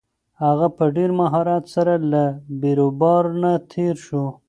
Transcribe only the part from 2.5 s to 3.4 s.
بېروبار